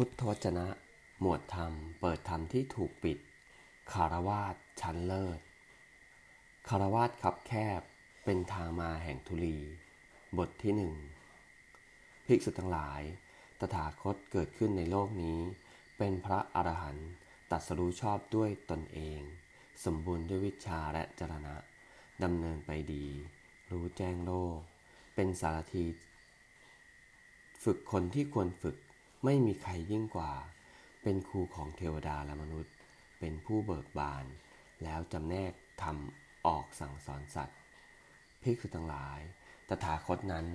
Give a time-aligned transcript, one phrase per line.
[0.00, 0.66] พุทธวจนะ
[1.20, 3.18] หมวดธรรม เปิดธรรมที่ถูกปิด
[3.92, 5.40] คารวาสชั้นเลิศ
[6.68, 7.80] คารวาสขับแคบ
[8.24, 9.58] เป็นทางมาแห่งทุลี
[10.38, 10.94] บทที่หนึ่ง
[12.26, 13.02] ภิกษุทั้งหลาย
[13.58, 15.38] ตถาคตเกิดขึ้นในโลกนี้
[15.98, 17.08] เป็นพระอรหันต์
[17.50, 19.20] ตัดสรู้ชอบด้วยตนเอง
[19.84, 21.56] สมบูรณ์ด้วยวิชาและจรณะ
[22.22, 23.06] ดำเนินไปดี
[23.70, 24.58] รู้แจ้งโลก
[25.14, 25.84] เป็นสารที
[27.62, 28.76] ฝึกคนที่ควรฝึก
[29.28, 30.32] ไม่มีใครยิ่งกว่า
[31.02, 32.74] เป็นครูของเทวดาและมนุษย์
[33.20, 34.24] เป็นผู้เบิกบาน
[34.84, 37.58] แล้วจำแนกทำออกสั่งสอนสัตว์
[38.42, 39.20] ภิกษุทั้งหลาย
[39.68, 40.46] ตถาคตนั้น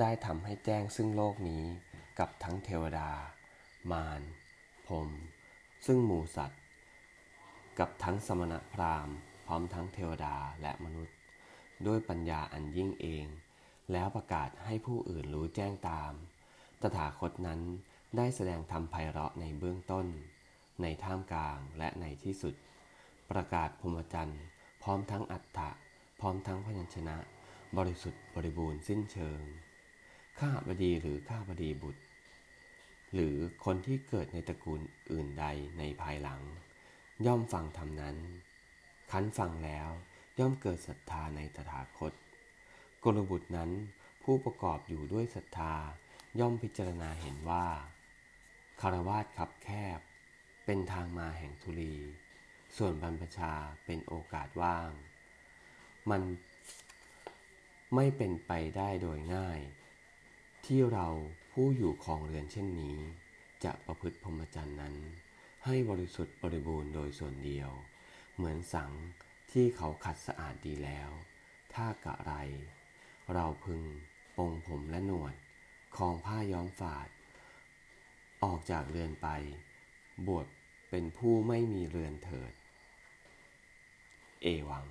[0.00, 1.64] ได้ทำให้แจ้งซึ่งโลกนี้
[2.18, 3.10] กับทั้งเทวดา
[3.92, 4.22] มาร
[4.86, 5.10] พรม
[5.86, 6.60] ซึ่งหมูสัตว์
[7.78, 11.16] กับทั้งสมณพราหมณ์ พร้อมทั้งเทวดาและมนุษย์
[11.86, 13.26] ด้วยปัญญาอันยิ่งเอง
[13.92, 16.12] แล้วประกาศให้ผู้อื่นรู้แจ้งตาม
[16.80, 17.60] ตถาคตนั้น
[18.16, 20.06] ได้แสดงธรรมไพเราะในเบื้องต้น
[20.82, 22.54] ในท่ามกลางและในที่สุด
[23.30, 24.42] ประกาศพรหมจรรย์
[24.82, 25.70] พร้อมทั้งอัฏฐะ
[26.20, 27.16] พร้อมทั้งพยัญชนะ
[27.76, 29.40] บริสุทธิ์บริบูรณ์สิ้นเชิง
[30.38, 32.02] ข้าบดีหรือข้าบดีบุตร
[33.14, 35.44] หรือคนที่เกิดในตระกูลอื่นใด
[35.78, 36.40] ในภายหลัง
[37.26, 38.16] ย่อมฟังธรรมนั้น
[39.10, 39.88] คันฟังแล้ว
[40.38, 42.12] ย่อมเกิดศรัทธาในตถาคต
[43.04, 43.70] กลบุตรนั้น
[44.22, 45.74] ผู้ประกอบอยู่ด้วยศรัทธา
[46.40, 47.66] ย่อมพิจารณาเห็นว่า
[48.80, 50.00] คารวาสขับแคบ
[50.64, 51.94] เป็นทางมาแห่งทุลี
[52.76, 53.52] ส่วนบรรพชา
[53.84, 54.90] เป็นโอกาสว่าง
[56.10, 56.22] มัน
[57.94, 59.60] ไม่เป็นไปได้โดยง่าย
[60.66, 61.06] ที่เรา
[61.52, 62.98] ผู้อยู่ครองเรือนเช่นนี้
[63.64, 64.94] จะประพฤติพรหมจรรย์นั้น
[65.64, 67.70] ให้บริสุทธิ์บริบูรณ์โดยส่วนเดียว
[68.34, 68.92] เหมือนสัง
[69.52, 71.10] ที่เขาขัดสะอาดดีแล้ว
[71.74, 72.32] ถ้ากะไร
[73.34, 73.82] เราพึง
[74.36, 75.34] ปงผมและหนวด
[75.96, 77.08] คลองผ้าย้อมฝาด
[78.44, 79.28] ออกจากเรือนไป
[80.26, 80.46] บวช
[80.90, 82.52] เป็นผู้ไม่มีเรือนเถิด
[84.42, 84.84] เอวัง